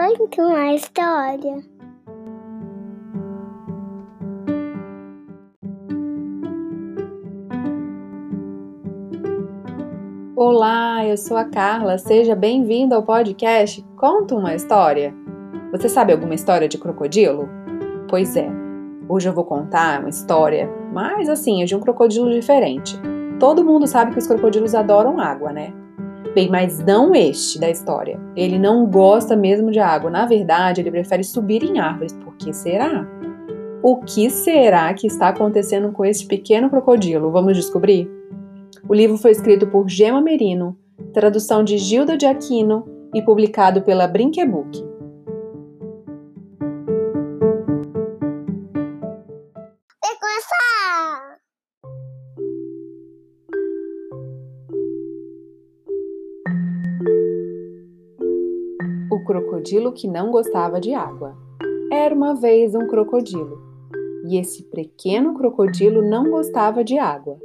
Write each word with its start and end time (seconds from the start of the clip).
Conta 0.00 0.42
uma 0.42 0.72
história. 0.72 1.62
Olá, 10.34 11.04
eu 11.04 11.18
sou 11.18 11.36
a 11.36 11.44
Carla. 11.44 11.98
Seja 11.98 12.34
bem-vindo 12.34 12.94
ao 12.94 13.02
podcast 13.02 13.84
Conta 13.98 14.34
uma 14.36 14.54
História. 14.54 15.14
Você 15.70 15.86
sabe 15.86 16.14
alguma 16.14 16.34
história 16.34 16.66
de 16.66 16.78
crocodilo? 16.78 17.46
Pois 18.08 18.34
é, 18.36 18.48
hoje 19.06 19.28
eu 19.28 19.34
vou 19.34 19.44
contar 19.44 20.00
uma 20.00 20.08
história, 20.08 20.66
mas 20.94 21.28
assim, 21.28 21.60
é 21.60 21.66
de 21.66 21.76
um 21.76 21.80
crocodilo 21.80 22.30
diferente. 22.30 22.98
Todo 23.38 23.62
mundo 23.62 23.86
sabe 23.86 24.12
que 24.12 24.18
os 24.18 24.26
crocodilos 24.26 24.74
adoram 24.74 25.20
água, 25.20 25.52
né? 25.52 25.74
Bem, 26.34 26.48
mas 26.48 26.78
não 26.78 27.14
este 27.14 27.58
da 27.58 27.68
história. 27.68 28.20
Ele 28.36 28.58
não 28.58 28.86
gosta 28.86 29.34
mesmo 29.34 29.70
de 29.70 29.80
água. 29.80 30.10
Na 30.10 30.26
verdade, 30.26 30.80
ele 30.80 30.90
prefere 30.90 31.24
subir 31.24 31.62
em 31.62 31.78
árvores. 31.78 32.12
Por 32.12 32.34
que 32.36 32.52
será? 32.52 33.06
O 33.82 33.96
que 33.96 34.30
será 34.30 34.92
que 34.94 35.06
está 35.06 35.28
acontecendo 35.28 35.90
com 35.90 36.04
este 36.04 36.26
pequeno 36.26 36.70
crocodilo? 36.70 37.30
Vamos 37.30 37.56
descobrir? 37.56 38.08
O 38.88 38.94
livro 38.94 39.16
foi 39.16 39.30
escrito 39.30 39.66
por 39.66 39.88
Gema 39.88 40.20
Merino, 40.20 40.76
tradução 41.12 41.64
de 41.64 41.78
Gilda 41.78 42.16
de 42.16 42.26
Aquino 42.26 42.84
e 43.14 43.22
publicado 43.22 43.82
pela 43.82 44.06
Brinquebook. 44.06 44.89
O 59.20 59.24
crocodilo 59.24 59.92
que 59.92 60.08
não 60.08 60.30
gostava 60.30 60.80
de 60.80 60.94
água. 60.94 61.36
Era 61.92 62.14
uma 62.14 62.34
vez 62.34 62.74
um 62.74 62.86
crocodilo, 62.86 63.60
e 64.26 64.38
esse 64.38 64.62
pequeno 64.62 65.34
crocodilo 65.34 66.00
não 66.00 66.30
gostava 66.30 66.82
de 66.82 66.96
água. 66.96 67.36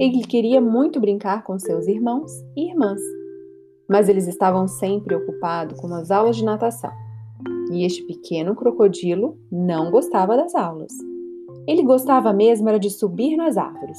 Ele 0.00 0.22
queria 0.22 0.58
muito 0.58 0.98
brincar 0.98 1.44
com 1.44 1.58
seus 1.58 1.86
irmãos 1.86 2.32
e 2.56 2.70
irmãs, 2.70 2.98
mas 3.86 4.08
eles 4.08 4.26
estavam 4.26 4.66
sempre 4.66 5.14
ocupados 5.14 5.78
com 5.78 5.92
as 5.92 6.10
aulas 6.10 6.36
de 6.36 6.46
natação. 6.46 6.90
E 7.70 7.84
este 7.84 8.02
pequeno 8.04 8.54
crocodilo 8.54 9.36
não 9.50 9.90
gostava 9.90 10.34
das 10.34 10.54
aulas. 10.54 10.92
Ele 11.68 11.82
gostava 11.82 12.32
mesmo 12.32 12.70
era 12.70 12.78
de 12.78 12.88
subir 12.88 13.36
nas 13.36 13.58
árvores, 13.58 13.98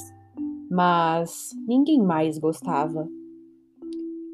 mas 0.68 1.50
ninguém 1.64 2.02
mais 2.02 2.38
gostava. 2.38 3.08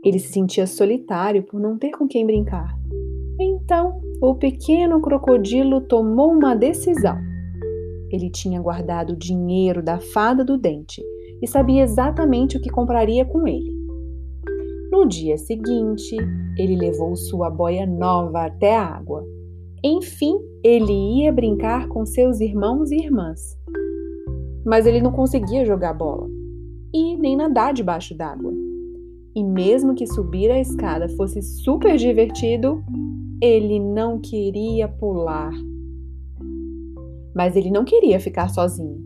Ele 0.05 0.19
se 0.19 0.33
sentia 0.33 0.67
solitário 0.67 1.43
por 1.43 1.61
não 1.61 1.77
ter 1.77 1.91
com 1.91 2.09
quem 2.09 2.27
brincar. 2.27 2.75
Então, 3.39 4.01
o 4.21 4.35
pequeno 4.35 5.01
crocodilo 5.01 5.81
tomou 5.83 6.31
uma 6.31 6.55
decisão. 6.55 7.19
Ele 8.11 8.31
tinha 8.31 8.61
guardado 8.61 9.11
o 9.11 9.17
dinheiro 9.17 9.83
da 9.83 10.01
fada 10.01 10.45
do 10.45 10.59
dente 10.59 11.03
e 11.41 11.47
sabia 11.47 11.83
exatamente 11.83 12.57
o 12.57 12.61
que 12.61 12.71
compraria 12.71 13.25
com 13.25 13.47
ele. 13.47 13.79
No 14.91 15.07
dia 15.07 15.39
seguinte, 15.39 16.17
ele 16.59 16.77
levou 16.77 17.15
sua 17.15 17.49
boia 17.49 17.87
nova 17.87 18.47
até 18.47 18.77
a 18.77 18.85
água. 18.85 19.25
Enfim, 19.85 20.37
ele 20.65 20.93
ia 21.23 21.33
brincar 21.33 21.89
com 21.89 22.05
seus 22.05 22.41
irmãos 22.41 22.91
e 22.91 22.97
irmãs. 22.97 23.57
Mas 24.67 24.87
ele 24.87 25.01
não 25.01 25.13
conseguia 25.13 25.65
jogar 25.65 25.95
bola 25.95 26.29
e 26.93 27.17
nem 27.17 27.37
nadar 27.37 27.73
debaixo 27.73 28.15
d'água. 28.15 28.53
E 29.35 29.45
mesmo 29.45 29.95
que 29.95 30.07
subir 30.07 30.51
a 30.51 30.59
escada 30.59 31.09
fosse 31.11 31.41
super 31.41 31.97
divertido, 31.97 32.83
ele 33.41 33.79
não 33.79 34.19
queria 34.19 34.89
pular. 34.89 35.53
Mas 37.35 37.55
ele 37.55 37.71
não 37.71 37.85
queria 37.85 38.19
ficar 38.19 38.49
sozinho. 38.49 39.01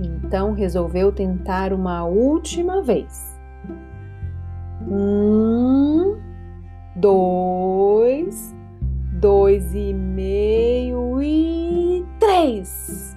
Então 0.00 0.52
resolveu 0.52 1.12
tentar 1.12 1.72
uma 1.72 2.04
última 2.04 2.82
vez. 2.82 3.40
Um, 4.90 6.16
dois, 6.96 8.54
dois 9.20 9.74
e 9.74 9.94
meio 9.94 11.22
e 11.22 12.04
três. 12.18 13.16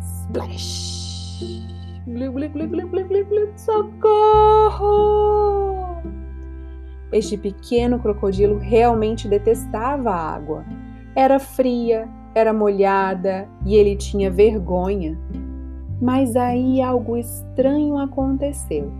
Splash! 0.00 0.98
Socorro! 3.56 3.97
Este 7.18 7.36
pequeno 7.36 7.98
crocodilo 7.98 8.58
realmente 8.58 9.26
detestava 9.26 10.10
a 10.10 10.34
água. 10.36 10.64
Era 11.16 11.40
fria, 11.40 12.08
era 12.32 12.52
molhada 12.52 13.48
e 13.66 13.74
ele 13.74 13.96
tinha 13.96 14.30
vergonha. 14.30 15.18
Mas 16.00 16.36
aí 16.36 16.80
algo 16.80 17.16
estranho 17.16 17.98
aconteceu. 17.98 18.92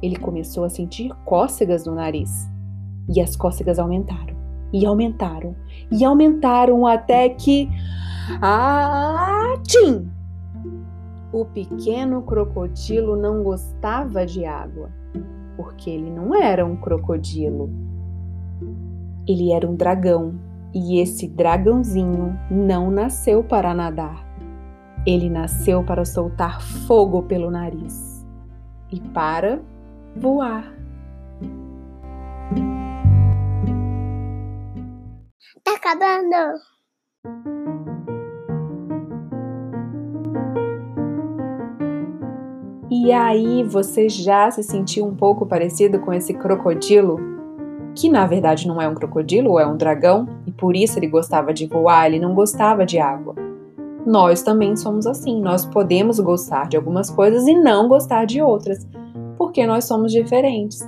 Ele 0.00 0.16
começou 0.16 0.64
a 0.64 0.70
sentir 0.70 1.14
cócegas 1.26 1.84
no 1.84 1.94
nariz. 1.94 2.50
E 3.14 3.20
as 3.20 3.36
cócegas 3.36 3.78
aumentaram, 3.78 4.34
e 4.72 4.86
aumentaram, 4.86 5.54
e 5.92 6.02
aumentaram 6.02 6.86
até 6.86 7.28
que. 7.28 7.68
Ah, 8.40 9.52
tchim! 9.64 10.10
O 11.30 11.44
pequeno 11.44 12.22
crocodilo 12.22 13.16
não 13.16 13.42
gostava 13.42 14.24
de 14.24 14.46
água, 14.46 14.88
porque 15.56 15.90
ele 15.90 16.10
não 16.10 16.34
era 16.34 16.64
um 16.64 16.76
crocodilo. 16.76 17.70
Ele 19.26 19.52
era 19.52 19.68
um 19.68 19.74
dragão, 19.74 20.34
e 20.74 21.00
esse 21.00 21.28
dragãozinho 21.28 22.38
não 22.50 22.90
nasceu 22.90 23.44
para 23.44 23.72
nadar. 23.72 24.24
Ele 25.06 25.30
nasceu 25.30 25.84
para 25.84 26.04
soltar 26.04 26.60
fogo 26.60 27.22
pelo 27.22 27.50
nariz 27.50 28.26
e 28.90 29.00
para 29.00 29.60
voar. 30.16 30.74
Tá 35.62 35.76
acabando. 35.76 37.53
E 43.04 43.12
aí, 43.12 43.62
você 43.62 44.08
já 44.08 44.50
se 44.50 44.62
sentiu 44.62 45.04
um 45.04 45.14
pouco 45.14 45.44
parecido 45.44 46.00
com 46.00 46.12
esse 46.12 46.32
crocodilo? 46.32 47.20
Que 47.94 48.08
na 48.08 48.26
verdade 48.26 48.66
não 48.66 48.80
é 48.80 48.88
um 48.88 48.94
crocodilo, 48.94 49.58
é 49.58 49.66
um 49.66 49.76
dragão, 49.76 50.26
e 50.46 50.50
por 50.50 50.74
isso 50.74 50.98
ele 50.98 51.06
gostava 51.06 51.52
de 51.52 51.66
voar, 51.66 52.06
ele 52.06 52.18
não 52.18 52.34
gostava 52.34 52.84
de 52.84 52.98
água 52.98 53.34
nós 54.06 54.42
também 54.42 54.76
somos 54.76 55.06
assim. 55.06 55.40
Nós 55.40 55.64
podemos 55.64 56.20
gostar 56.20 56.68
de 56.68 56.76
algumas 56.76 57.10
coisas 57.10 57.46
e 57.46 57.54
não 57.54 57.88
gostar 57.88 58.24
de 58.24 58.40
outras, 58.42 58.86
porque 59.36 59.66
nós 59.66 59.84
somos 59.84 60.12
diferentes. 60.12 60.80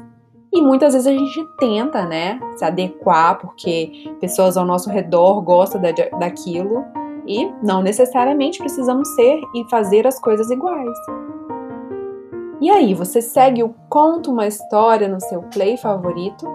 E 0.53 0.63
muitas 0.63 0.95
vezes 0.95 1.07
a 1.07 1.13
gente 1.13 1.45
tenta, 1.59 2.07
né, 2.07 2.39
se 2.57 2.65
adequar 2.65 3.39
porque 3.39 4.11
pessoas 4.21 4.57
ao 4.57 4.65
nosso 4.65 4.89
redor 4.89 5.43
gostam 5.43 5.81
da, 5.81 5.91
daquilo 6.19 6.85
e 7.27 7.51
não 7.63 7.83
necessariamente 7.83 8.59
precisamos 8.59 9.09
ser 9.15 9.41
e 9.55 9.69
fazer 9.69 10.07
as 10.07 10.19
coisas 10.19 10.51
iguais. 10.51 10.97
E 12.61 12.71
aí, 12.71 12.95
você 12.95 13.21
segue 13.21 13.63
o 13.63 13.75
Conta 13.89 14.31
uma 14.31 14.47
História 14.47 15.09
no 15.09 15.21
seu 15.21 15.43
play 15.43 15.77
favorito? 15.77 16.47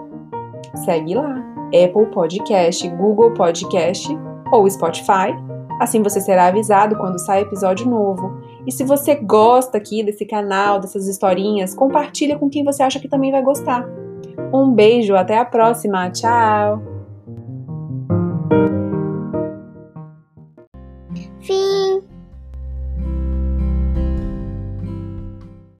Segue 0.84 1.14
lá, 1.14 1.36
Apple 1.66 2.06
Podcast, 2.12 2.88
Google 2.88 3.32
Podcast 3.32 4.08
ou 4.52 4.68
Spotify 4.68 5.32
Assim 5.82 6.00
você 6.00 6.20
será 6.20 6.46
avisado 6.46 6.94
quando 6.96 7.18
sai 7.18 7.40
episódio 7.40 7.88
novo. 7.90 8.40
E 8.64 8.70
se 8.70 8.84
você 8.84 9.16
gosta 9.16 9.78
aqui 9.78 10.04
desse 10.04 10.24
canal, 10.24 10.78
dessas 10.78 11.08
historinhas, 11.08 11.74
compartilha 11.74 12.38
com 12.38 12.48
quem 12.48 12.62
você 12.62 12.84
acha 12.84 13.00
que 13.00 13.08
também 13.08 13.32
vai 13.32 13.42
gostar. 13.42 13.84
Um 14.52 14.70
beijo, 14.70 15.16
até 15.16 15.38
a 15.38 15.44
próxima. 15.44 16.08
Tchau. 16.10 16.91